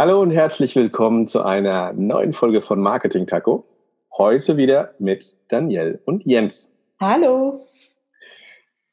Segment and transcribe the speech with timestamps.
[0.00, 3.66] Hallo und herzlich willkommen zu einer neuen Folge von Marketing Taco.
[4.16, 6.74] Heute wieder mit Danielle und Jens.
[6.98, 7.66] Hallo.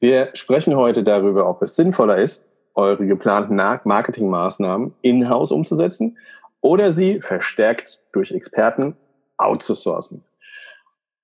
[0.02, 6.18] Wir sprechen heute darüber, ob es sinnvoller ist, eure geplanten Marketingmaßnahmen in-house umzusetzen
[6.60, 8.98] oder sie verstärkt durch Experten
[9.38, 10.26] outzusourcen.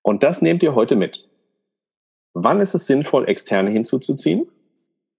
[0.01, 1.27] Und das nehmt ihr heute mit.
[2.33, 4.47] Wann ist es sinnvoll, Externe hinzuzuziehen?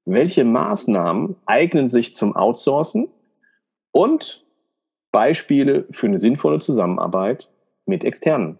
[0.07, 3.09] Welche Maßnahmen eignen sich zum Outsourcen?
[3.93, 4.44] Und
[5.15, 7.49] Beispiele für eine sinnvolle Zusammenarbeit
[7.86, 8.59] mit Externen.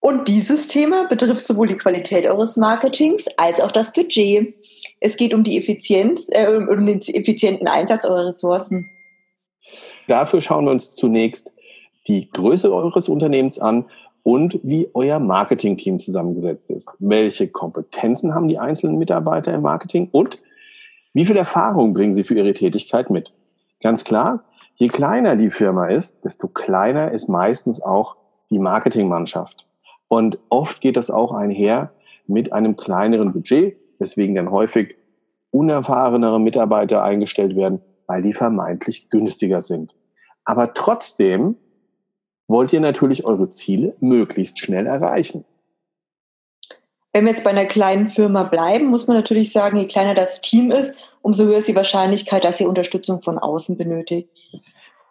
[0.00, 4.54] Und dieses Thema betrifft sowohl die Qualität eures Marketings als auch das Budget.
[5.00, 8.88] Es geht um die Effizienz, äh, um den effizienten Einsatz eurer Ressourcen.
[10.08, 11.52] Dafür schauen wir uns zunächst
[12.08, 13.84] die Größe eures Unternehmens an
[14.22, 16.90] und wie euer Marketingteam zusammengesetzt ist.
[17.00, 20.40] Welche Kompetenzen haben die einzelnen Mitarbeiter im Marketing und
[21.12, 23.34] wie viel Erfahrung bringen sie für ihre Tätigkeit mit?
[23.82, 24.44] Ganz klar,
[24.76, 28.16] je kleiner die Firma ist, desto kleiner ist meistens auch
[28.50, 29.66] die Marketingmannschaft.
[30.08, 31.92] Und oft geht das auch einher
[32.26, 34.96] mit einem kleineren Budget, weswegen dann häufig
[35.50, 39.94] unerfahrenere Mitarbeiter eingestellt werden, weil die vermeintlich günstiger sind.
[40.44, 41.56] Aber trotzdem
[42.46, 45.44] wollt ihr natürlich eure Ziele möglichst schnell erreichen.
[47.12, 50.40] Wenn wir jetzt bei einer kleinen Firma bleiben, muss man natürlich sagen, je kleiner das
[50.40, 54.28] Team ist, umso höher ist die Wahrscheinlichkeit, dass ihr Unterstützung von außen benötigt.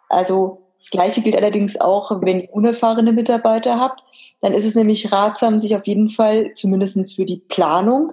[0.08, 4.02] Also das Gleiche gilt allerdings auch, wenn ihr unerfahrene Mitarbeiter habt.
[4.40, 8.12] Dann ist es nämlich ratsam, sich auf jeden Fall, zumindest für die Planung,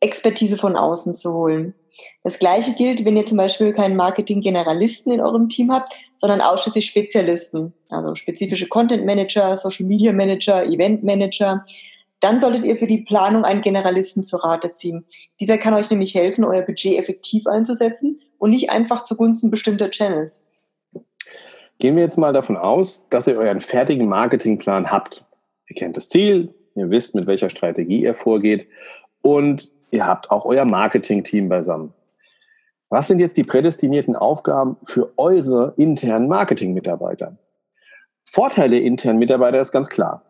[0.00, 1.74] Expertise von außen zu holen.
[2.22, 6.86] Das Gleiche gilt, wenn ihr zum Beispiel keinen Marketing-Generalisten in eurem Team habt, sondern ausschließlich
[6.86, 9.86] Spezialisten, also spezifische Content Manager, Social
[12.20, 15.06] Dann solltet ihr für die Planung einen Generalisten zu Rate ziehen.
[15.40, 20.48] Dieser kann euch nämlich helfen, euer Budget effektiv einzusetzen und nicht einfach zugunsten bestimmter Channels.
[21.78, 25.24] Gehen wir jetzt mal davon aus, dass ihr euren fertigen Marketingplan habt.
[25.66, 28.68] Ihr kennt das Ziel, ihr wisst, mit welcher Strategie ihr vorgeht
[29.22, 31.94] und ihr habt auch euer Marketingteam beisammen.
[32.90, 37.38] Was sind jetzt die prädestinierten Aufgaben für eure internen Marketingmitarbeiter?
[38.24, 40.24] Vorteile der internen Mitarbeiter ist ganz klar.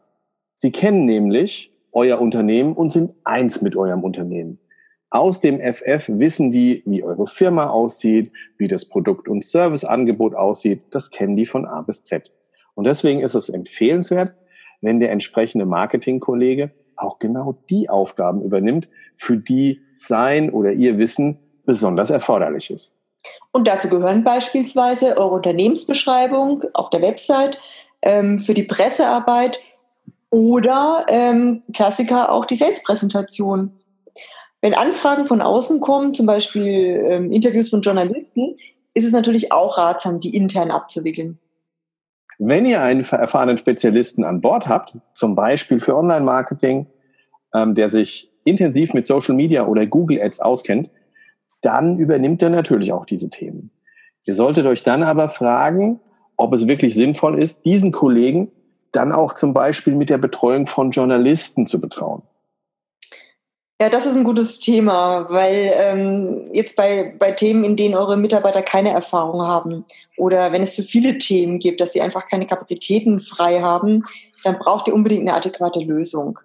[0.54, 4.58] Sie kennen nämlich euer Unternehmen und sind eins mit eurem Unternehmen
[5.10, 10.82] aus dem FF wissen die, wie eure Firma aussieht, wie das Produkt- und Serviceangebot aussieht.
[10.92, 12.30] Das kennen die von A bis Z.
[12.74, 14.34] Und deswegen ist es empfehlenswert,
[14.80, 21.38] wenn der entsprechende Marketingkollege auch genau die Aufgaben übernimmt, für die sein oder ihr Wissen
[21.66, 22.92] besonders erforderlich ist.
[23.52, 27.58] Und dazu gehören beispielsweise eure Unternehmensbeschreibung auf der Website,
[28.02, 29.58] ähm, für die Pressearbeit
[30.30, 33.72] oder ähm, Klassiker auch die Selbstpräsentation.
[34.62, 38.56] Wenn Anfragen von außen kommen, zum Beispiel ähm, Interviews von Journalisten,
[38.94, 41.38] ist es natürlich auch ratsam, die intern abzuwickeln.
[42.38, 46.86] Wenn ihr einen erfahrenen Spezialisten an Bord habt, zum Beispiel für Online-Marketing,
[47.54, 50.90] ähm, der sich intensiv mit Social Media oder Google Ads auskennt,
[51.60, 53.70] dann übernimmt er natürlich auch diese Themen.
[54.24, 56.00] Ihr solltet euch dann aber fragen,
[56.36, 58.50] ob es wirklich sinnvoll ist, diesen Kollegen
[58.92, 62.22] dann auch zum Beispiel mit der Betreuung von Journalisten zu betrauen.
[63.80, 68.18] Ja, das ist ein gutes Thema, weil ähm, jetzt bei, bei Themen, in denen eure
[68.18, 69.86] Mitarbeiter keine Erfahrung haben
[70.18, 74.04] oder wenn es zu viele Themen gibt, dass sie einfach keine Kapazitäten frei haben,
[74.44, 76.38] dann braucht ihr unbedingt eine adäquate Lösung.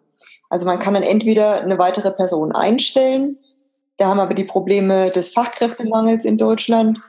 [0.49, 3.37] Also man kann dann entweder eine weitere Person einstellen,
[3.97, 6.99] da haben aber die Probleme des Fachkräftemangels in Deutschland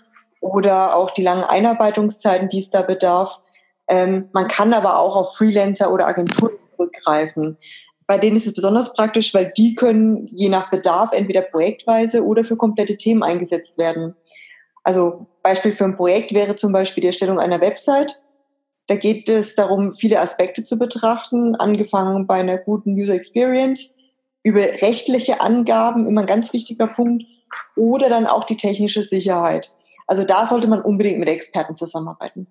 [0.40, 3.40] oder auch die langen Einarbeitungszeiten, die es da bedarf.
[3.88, 7.56] Ähm, man kann aber auch auf Freelancer oder Agenturen zurückgreifen.
[8.06, 12.44] Bei denen ist es besonders praktisch, weil die können je nach Bedarf entweder projektweise oder
[12.44, 14.14] für komplette Themen eingesetzt werden.
[14.84, 18.20] Also Beispiel für ein Projekt wäre zum Beispiel die Erstellung einer Website.
[18.86, 23.94] Da geht es darum, viele Aspekte zu betrachten, angefangen bei einer guten User Experience,
[24.44, 27.24] über rechtliche Angaben, immer ein ganz wichtiger Punkt,
[27.74, 29.72] oder dann auch die technische Sicherheit.
[30.06, 32.46] Also da sollte man unbedingt mit Experten zusammenarbeiten.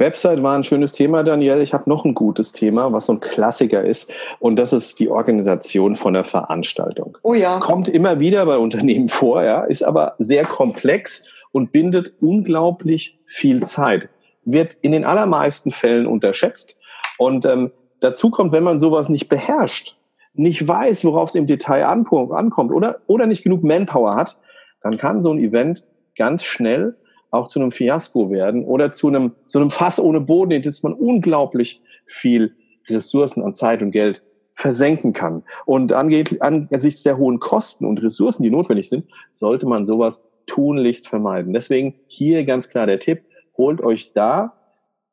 [0.00, 1.60] Website war ein schönes Thema, Daniel.
[1.60, 4.10] Ich habe noch ein gutes Thema, was so ein Klassiker ist.
[4.40, 7.18] Und das ist die Organisation von der Veranstaltung.
[7.22, 7.58] Oh ja.
[7.58, 13.62] Kommt immer wieder bei Unternehmen vor, ja, ist aber sehr komplex und bindet unglaublich viel
[13.62, 14.08] Zeit.
[14.44, 16.76] Wird in den allermeisten Fällen unterschätzt.
[17.18, 17.70] Und ähm,
[18.00, 19.96] dazu kommt, wenn man sowas nicht beherrscht,
[20.32, 24.38] nicht weiß, worauf es im Detail ankommt oder, oder nicht genug Manpower hat,
[24.82, 25.84] dann kann so ein Event
[26.16, 26.96] ganz schnell
[27.30, 30.82] auch zu einem Fiasko werden oder zu einem, zu einem Fass ohne Boden, in das
[30.82, 32.54] man unglaublich viel
[32.88, 34.22] Ressourcen und Zeit und Geld
[34.54, 35.42] versenken kann.
[35.64, 41.52] Und angesichts der hohen Kosten und Ressourcen, die notwendig sind, sollte man sowas tunlichst vermeiden.
[41.52, 43.22] Deswegen hier ganz klar der Tipp,
[43.56, 44.54] holt euch da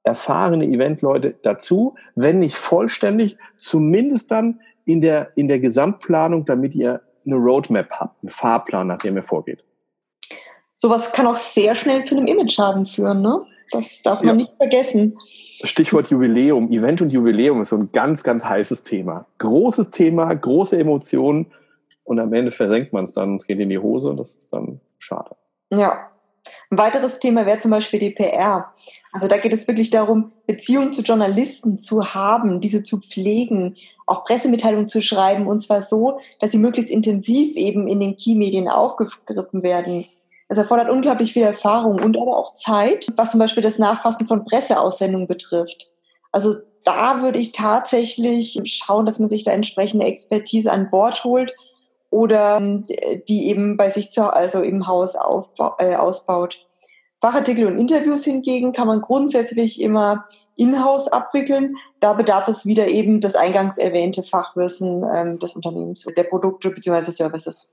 [0.04, 7.02] erfahrene Eventleute dazu, wenn nicht vollständig, zumindest dann in der, in der Gesamtplanung, damit ihr
[7.25, 9.64] eine Roadmap habt, einen Fahrplan, nach dem ihr vorgeht.
[10.77, 13.44] Sowas kann auch sehr schnell zu einem Image-Schaden führen, ne?
[13.71, 14.33] Das darf man ja.
[14.35, 15.18] nicht vergessen.
[15.63, 16.71] Stichwort Jubiläum.
[16.71, 19.25] Event und Jubiläum ist so ein ganz, ganz heißes Thema.
[19.39, 21.47] Großes Thema, große Emotionen
[22.03, 24.53] und am Ende versenkt man es dann, es geht in die Hose und das ist
[24.53, 25.35] dann schade.
[25.74, 26.12] Ja.
[26.69, 28.73] Ein weiteres Thema wäre zum Beispiel die PR.
[29.12, 33.75] Also da geht es wirklich darum, Beziehungen zu Journalisten zu haben, diese zu pflegen,
[34.06, 38.69] auch Pressemitteilungen zu schreiben und zwar so, dass sie möglichst intensiv eben in den Key-Medien
[38.69, 40.06] aufgegriffen werden.
[40.49, 44.45] Das erfordert unglaublich viel Erfahrung und aber auch Zeit, was zum Beispiel das Nachfassen von
[44.45, 45.91] Presseaussendungen betrifft.
[46.31, 51.53] Also da würde ich tatsächlich schauen, dass man sich da entsprechende Expertise an Bord holt
[52.09, 52.85] oder ähm,
[53.27, 56.65] die eben bei sich zu, also im Haus aufbau, äh, ausbaut.
[57.19, 61.75] Fachartikel und Interviews hingegen kann man grundsätzlich immer in-house abwickeln.
[61.99, 67.11] Da bedarf es wieder eben das eingangs erwähnte Fachwissen ähm, des Unternehmens, der Produkte bzw.
[67.11, 67.71] Services.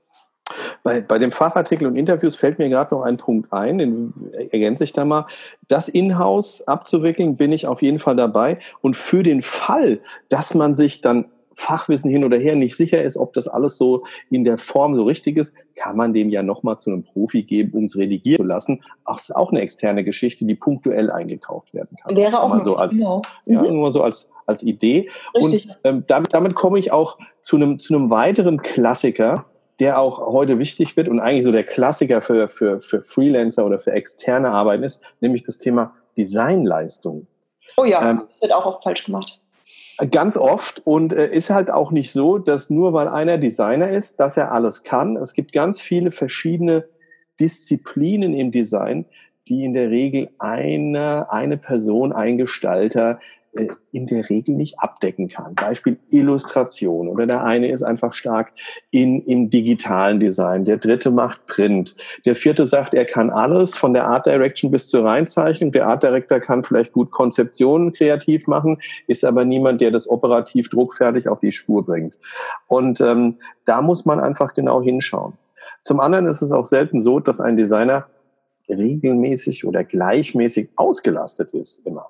[0.85, 4.13] Bei, bei dem Fachartikel und Interviews fällt mir gerade noch ein Punkt ein, den
[4.51, 5.25] ergänze ich da mal.
[5.67, 8.59] Das in-house abzuwickeln, bin ich auf jeden Fall dabei.
[8.81, 9.99] Und für den Fall,
[10.29, 14.03] dass man sich dann Fachwissen hin oder her nicht sicher ist, ob das alles so
[14.29, 17.71] in der Form so richtig ist, kann man den ja nochmal zu einem Profi geben,
[17.75, 18.83] um es redigieren zu lassen.
[19.05, 22.15] Auch ist auch eine externe Geschichte, die punktuell eingekauft werden kann.
[22.15, 23.23] Wäre auch mal so als, genau.
[23.47, 23.73] ja, mhm.
[23.73, 25.09] nur so als, als Idee.
[25.35, 25.65] Richtig.
[25.65, 29.45] Und ähm, damit, damit komme ich auch zu einem, zu einem weiteren Klassiker,
[29.79, 33.79] der auch heute wichtig wird und eigentlich so der Klassiker für, für, für Freelancer oder
[33.79, 37.27] für externe Arbeiten ist, nämlich das Thema Designleistung.
[37.77, 39.41] Oh ja, ähm, das wird auch oft falsch gemacht.
[40.11, 44.19] Ganz oft und äh, ist halt auch nicht so, dass nur weil einer Designer ist,
[44.19, 45.17] dass er alles kann.
[45.17, 46.85] Es gibt ganz viele verschiedene
[47.39, 49.05] Disziplinen im Design,
[49.47, 53.19] die in der Regel eine, eine Person, ein Gestalter
[53.91, 55.55] in der Regel nicht abdecken kann.
[55.55, 58.51] Beispiel Illustration oder der eine ist einfach stark
[58.91, 63.93] in, im digitalen Design, der dritte macht Print, der vierte sagt, er kann alles von
[63.93, 65.71] der Art Direction bis zur Reinzeichnung.
[65.71, 70.69] Der Art Director kann vielleicht gut Konzeptionen kreativ machen, ist aber niemand, der das operativ
[70.69, 72.15] druckfertig auf die Spur bringt.
[72.67, 75.33] Und ähm, da muss man einfach genau hinschauen.
[75.83, 78.07] Zum anderen ist es auch selten so, dass ein Designer
[78.67, 82.09] regelmäßig oder gleichmäßig ausgelastet ist immer.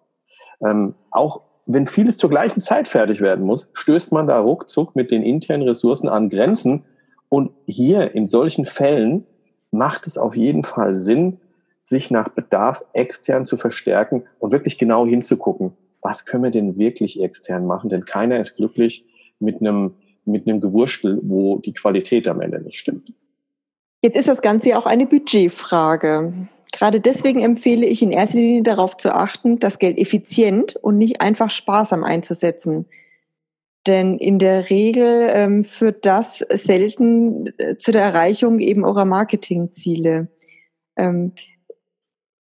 [0.63, 5.11] Ähm, auch wenn vieles zur gleichen Zeit fertig werden muss, stößt man da ruckzuck mit
[5.11, 6.83] den internen Ressourcen an Grenzen.
[7.29, 9.25] Und hier in solchen Fällen
[9.71, 11.39] macht es auf jeden Fall Sinn,
[11.83, 17.21] sich nach Bedarf extern zu verstärken und wirklich genau hinzugucken, was können wir denn wirklich
[17.21, 17.89] extern machen?
[17.89, 19.05] Denn keiner ist glücklich
[19.39, 23.11] mit einem, mit einem Gewurstel, wo die Qualität am Ende nicht stimmt.
[24.03, 26.47] Jetzt ist das Ganze ja auch eine Budgetfrage.
[26.75, 31.21] Gerade deswegen empfehle ich in erster Linie darauf zu achten, das Geld effizient und nicht
[31.21, 32.85] einfach sparsam einzusetzen.
[33.87, 40.27] Denn in der Regel ähm, führt das selten äh, zu der Erreichung eben eurer Marketingziele.
[40.97, 41.31] Ähm,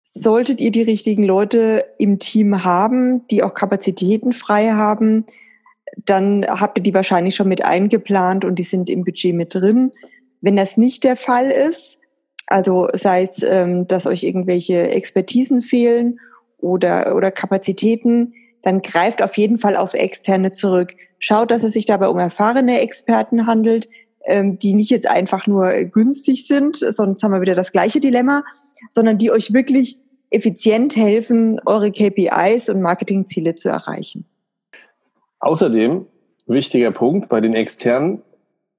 [0.05, 5.27] solltet ihr die richtigen Leute im Team haben, die auch Kapazitäten frei haben,
[5.97, 9.91] dann habt ihr die wahrscheinlich schon mit eingeplant und die sind im Budget mit drin.
[10.41, 11.99] Wenn das nicht der Fall ist,
[12.47, 16.19] also sei es, ähm, dass euch irgendwelche Expertisen fehlen
[16.59, 20.95] oder, oder Kapazitäten, dann greift auf jeden Fall auf externe zurück.
[21.19, 23.89] Schaut, dass es sich dabei um erfahrene Experten handelt,
[24.25, 28.45] ähm, die nicht jetzt einfach nur günstig sind, sonst haben wir wieder das gleiche Dilemma,
[28.91, 29.99] sondern die euch wirklich
[30.31, 34.27] effizient helfen, eure KPIs und Marketingziele zu erreichen.
[35.41, 36.07] Außerdem,
[36.47, 38.23] wichtiger Punkt bei den externen,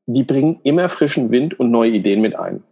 [0.06, 2.64] die bringen immer frischen Wind und neue Ideen mit ein.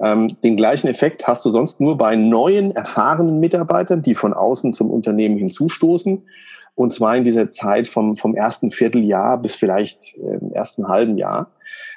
[0.00, 4.72] Ähm, den gleichen Effekt hast du sonst nur bei neuen, erfahrenen Mitarbeitern, die von außen
[4.72, 6.26] zum Unternehmen hinzustoßen.
[6.74, 11.16] Und zwar in dieser Zeit vom, vom ersten Vierteljahr bis vielleicht äh, im ersten halben
[11.16, 11.52] Jahr.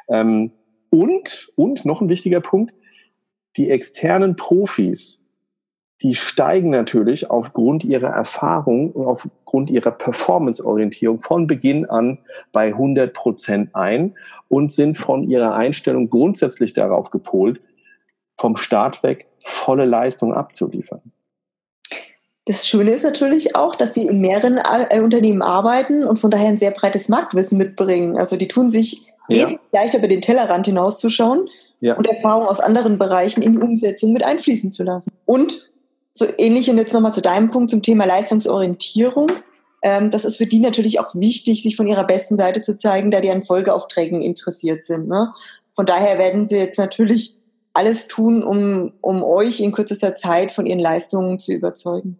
[0.10, 0.52] Ähm,
[0.90, 2.74] und, und noch ein wichtiger Punkt,
[3.58, 5.24] die externen Profis,
[6.04, 12.20] die steigen natürlich aufgrund ihrer Erfahrung und aufgrund ihrer Performanceorientierung von Beginn an
[12.52, 14.16] bei 100 Prozent ein
[14.48, 17.60] und sind von ihrer Einstellung grundsätzlich darauf gepolt,
[18.38, 21.02] vom Start weg volle Leistung abzuliefern.
[22.46, 26.48] Das Schöne ist natürlich auch, dass sie in mehreren äh, Unternehmen arbeiten und von daher
[26.48, 28.18] ein sehr breites Marktwissen mitbringen.
[28.18, 29.38] Also die tun sich ja.
[29.38, 31.50] wesentlich leichter über den Tellerrand hinauszuschauen
[31.82, 31.96] ja.
[31.96, 35.12] und Erfahrungen aus anderen Bereichen in die Umsetzung mit einfließen zu lassen.
[35.26, 35.72] Und
[36.14, 39.30] so ähnlich und jetzt nochmal zu deinem Punkt zum Thema Leistungsorientierung.
[39.84, 43.12] Ähm, das ist für die natürlich auch wichtig, sich von ihrer besten Seite zu zeigen,
[43.12, 45.08] da die an Folgeaufträgen interessiert sind.
[45.10, 45.34] Ne?
[45.74, 47.37] Von daher werden sie jetzt natürlich
[47.78, 52.20] alles tun, um, um euch in kürzester Zeit von ihren Leistungen zu überzeugen.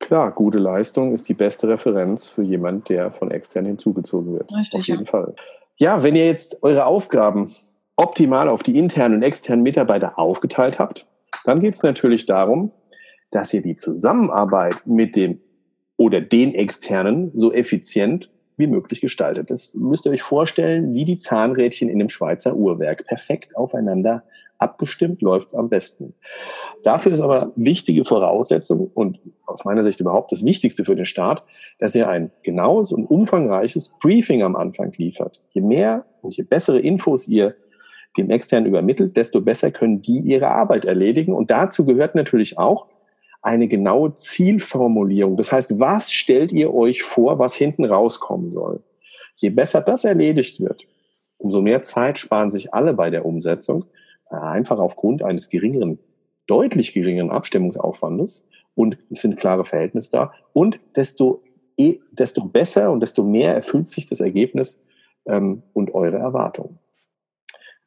[0.00, 4.52] Klar, gute Leistung ist die beste Referenz für jemand, der von extern hinzugezogen wird.
[4.52, 5.10] Richtig, auf jeden ja.
[5.10, 5.34] Fall.
[5.76, 7.54] Ja, wenn ihr jetzt eure Aufgaben
[7.94, 11.06] optimal auf die internen und externen Mitarbeiter aufgeteilt habt,
[11.44, 12.72] dann geht es natürlich darum,
[13.30, 15.40] dass ihr die Zusammenarbeit mit dem
[15.96, 19.50] oder den externen so effizient wie möglich gestaltet.
[19.50, 23.06] Das müsst ihr euch vorstellen, wie die Zahnrädchen in einem Schweizer Uhrwerk.
[23.06, 24.24] Perfekt aufeinander
[24.58, 26.14] abgestimmt läuft es am besten.
[26.82, 31.44] Dafür ist aber wichtige Voraussetzung und aus meiner Sicht überhaupt das Wichtigste für den Start,
[31.78, 35.42] dass ihr ein genaues und umfangreiches Briefing am Anfang liefert.
[35.50, 37.54] Je mehr und je bessere Infos ihr
[38.16, 41.34] dem externen übermittelt, desto besser können die ihre Arbeit erledigen.
[41.34, 42.86] Und dazu gehört natürlich auch
[43.46, 45.36] eine genaue Zielformulierung.
[45.36, 48.82] Das heißt, was stellt ihr euch vor, was hinten rauskommen soll?
[49.36, 50.84] Je besser das erledigt wird,
[51.38, 53.84] umso mehr Zeit sparen sich alle bei der Umsetzung
[54.30, 56.00] äh, einfach aufgrund eines geringeren,
[56.48, 61.44] deutlich geringeren Abstimmungsaufwandes und es sind klare Verhältnisse da und desto,
[61.78, 64.82] eh, desto besser und desto mehr erfüllt sich das Ergebnis
[65.26, 66.80] ähm, und eure Erwartungen.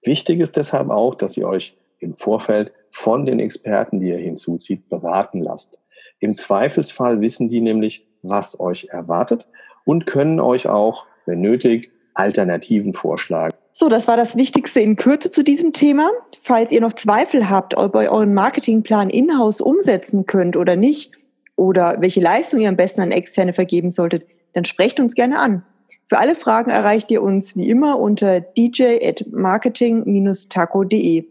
[0.03, 4.89] Wichtig ist deshalb auch, dass ihr euch im Vorfeld von den Experten, die ihr hinzuzieht,
[4.89, 5.79] beraten lasst.
[6.19, 9.47] Im Zweifelsfall wissen die nämlich, was euch erwartet
[9.85, 13.55] und können euch auch, wenn nötig, Alternativen vorschlagen.
[13.71, 16.11] So, das war das Wichtigste in Kürze zu diesem Thema.
[16.41, 21.13] Falls ihr noch Zweifel habt, ob ihr euren Marketingplan in-house umsetzen könnt oder nicht,
[21.55, 25.63] oder welche Leistung ihr am besten an Externe vergeben solltet, dann sprecht uns gerne an.
[26.05, 31.25] Für alle Fragen erreicht ihr uns wie immer unter dj.marketing-taco.de.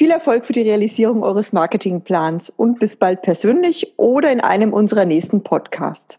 [0.00, 5.04] Viel Erfolg für die Realisierung eures Marketingplans und bis bald persönlich oder in einem unserer
[5.04, 6.18] nächsten Podcasts.